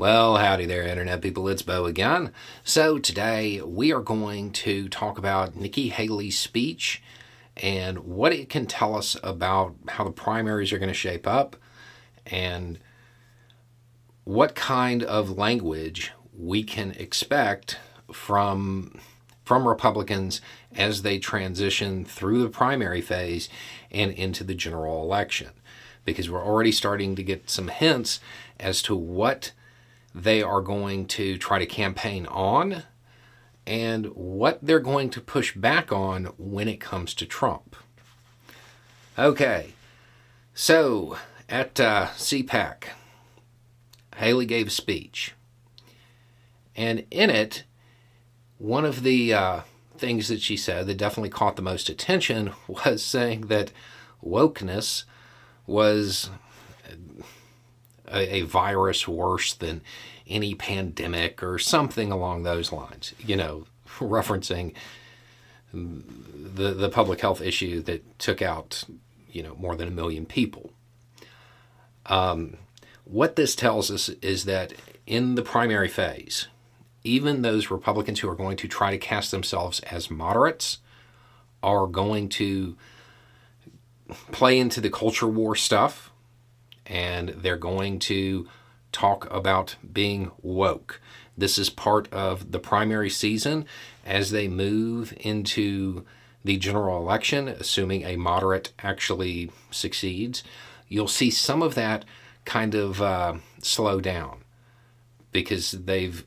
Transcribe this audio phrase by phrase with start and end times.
[0.00, 1.46] Well, howdy there, Internet people.
[1.46, 2.32] It's Bo again.
[2.64, 7.02] So, today we are going to talk about Nikki Haley's speech
[7.58, 11.54] and what it can tell us about how the primaries are going to shape up
[12.24, 12.78] and
[14.24, 17.76] what kind of language we can expect
[18.10, 18.98] from
[19.44, 20.40] from Republicans
[20.74, 23.50] as they transition through the primary phase
[23.90, 25.50] and into the general election
[26.06, 28.18] because we're already starting to get some hints
[28.58, 29.52] as to what
[30.14, 32.82] they are going to try to campaign on
[33.66, 37.76] and what they're going to push back on when it comes to Trump.
[39.18, 39.74] Okay,
[40.54, 42.84] so at uh, CPAC,
[44.16, 45.34] Haley gave a speech.
[46.74, 47.64] And in it,
[48.58, 49.60] one of the uh,
[49.96, 53.72] things that she said that definitely caught the most attention was saying that
[54.24, 55.04] wokeness
[55.66, 56.30] was
[58.12, 59.80] a, a virus worse than
[60.26, 63.66] any pandemic or something along those lines, you know,
[63.98, 64.74] referencing
[65.72, 68.84] the, the public health issue that took out,
[69.30, 70.70] you know, more than a million people.
[72.06, 72.56] Um,
[73.04, 74.72] what this tells us is that
[75.06, 76.48] in the primary phase,
[77.02, 80.78] even those Republicans who are going to try to cast themselves as moderates
[81.62, 82.76] are going to
[84.32, 86.09] play into the culture war stuff
[86.90, 88.48] and they're going to
[88.92, 91.00] talk about being woke.
[91.38, 93.64] This is part of the primary season
[94.04, 96.04] as they move into
[96.44, 100.42] the general election, assuming a moderate actually succeeds.
[100.88, 102.04] You'll see some of that
[102.44, 104.42] kind of uh, slow down
[105.30, 106.24] because they've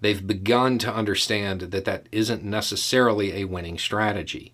[0.00, 4.52] they've begun to understand that that isn't necessarily a winning strategy.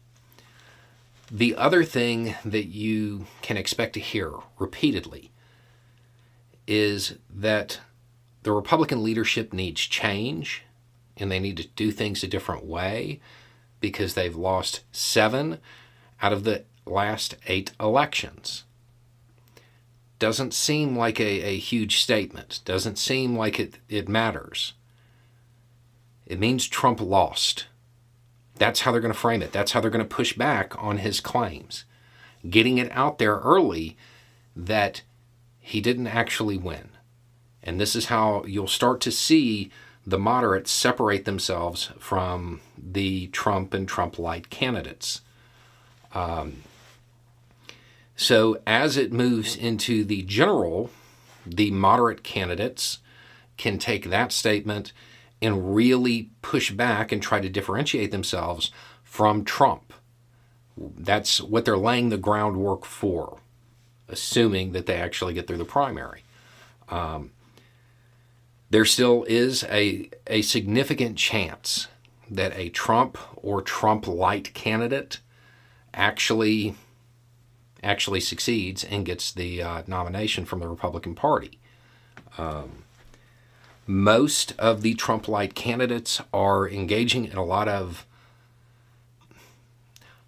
[1.30, 5.30] The other thing that you can expect to hear repeatedly
[6.66, 7.80] is that
[8.44, 10.62] the Republican leadership needs change
[11.18, 13.20] and they need to do things a different way
[13.80, 15.58] because they've lost seven
[16.22, 18.64] out of the last eight elections.
[20.18, 24.72] Doesn't seem like a, a huge statement, doesn't seem like it, it matters.
[26.27, 27.67] It means Trump lost.
[28.58, 29.52] That's how they're going to frame it.
[29.52, 31.85] That's how they're going to push back on his claims.
[32.48, 33.96] Getting it out there early
[34.55, 35.02] that
[35.58, 36.91] he didn't actually win.
[37.63, 39.70] And this is how you'll start to see
[40.07, 45.20] the moderates separate themselves from the Trump and Trump light candidates.
[46.14, 46.63] Um,
[48.17, 50.91] so, as it moves into the general,
[51.47, 52.98] the moderate candidates
[53.58, 54.92] can take that statement
[55.40, 58.70] and really push back and try to differentiate themselves
[59.02, 59.92] from Trump.
[60.76, 63.38] That's what they're laying the groundwork for,
[64.08, 66.22] assuming that they actually get through the primary.
[66.88, 67.32] Um,
[68.70, 71.88] there still is a, a significant chance
[72.30, 75.18] that a Trump or Trump light candidate
[75.94, 76.74] actually
[77.82, 81.58] actually succeeds and gets the uh, nomination from the Republican Party.
[82.36, 82.84] Um,
[83.88, 88.06] most of the Trump light candidates are engaging in a lot of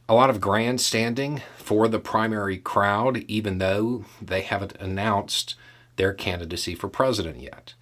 [0.09, 5.54] a lot of grandstanding for the primary crowd, even though they haven't announced
[5.94, 7.75] their candidacy for president yet.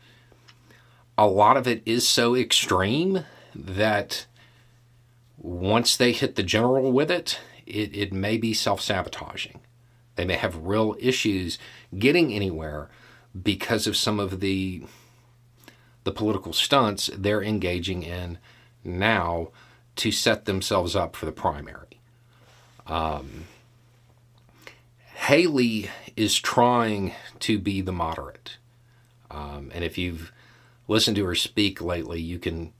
[1.16, 3.24] A lot of it is so extreme
[3.54, 4.26] that
[5.38, 9.60] once they hit the general with it, it, it may be self sabotaging.
[10.16, 11.56] They may have real issues
[11.96, 12.90] getting anywhere
[13.40, 14.82] because of some of the
[16.08, 18.38] the political stunts they're engaging in
[18.82, 19.48] now
[19.94, 22.00] to set themselves up for the primary.
[22.86, 23.44] Um,
[25.16, 28.56] Haley is trying to be the moderate.
[29.30, 30.32] Um, and if you've
[30.86, 32.72] listened to her speak lately, you can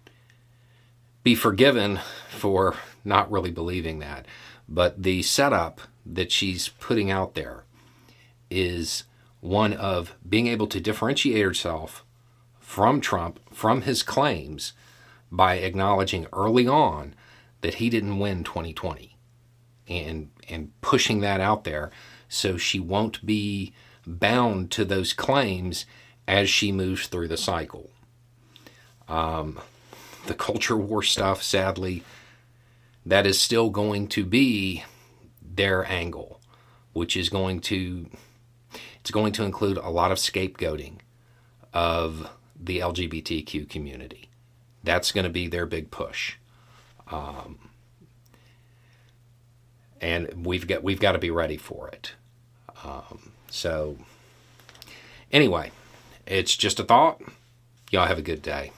[1.23, 2.01] be forgiven
[2.31, 4.25] for not really believing that.
[4.67, 7.65] But the setup that she's putting out there
[8.51, 9.05] is
[9.41, 12.07] one of being able to differentiate herself
[12.69, 14.75] from Trump, from his claims,
[15.33, 17.15] by acknowledging early on
[17.63, 19.17] that he didn't win 2020
[19.89, 21.91] and, and pushing that out there
[22.29, 23.73] so she won't be
[24.07, 25.87] bound to those claims
[26.29, 27.89] as she moves through the cycle.
[29.09, 29.59] Um,
[30.27, 32.05] the culture war stuff, sadly,
[33.07, 34.85] that is still going to be
[35.41, 36.39] their angle,
[36.93, 38.11] which is going to
[39.01, 40.99] it's going to include a lot of scapegoating
[41.73, 42.29] of
[42.59, 44.29] the LGBTQ community.
[44.85, 46.37] That's going to be their big push.
[47.11, 47.59] Um,
[50.01, 52.13] and we've got we've got to be ready for it.
[52.85, 53.97] Um, so,
[55.33, 55.73] anyway,
[56.27, 57.21] It's just a thought.
[57.91, 58.73] Y'all have a good day.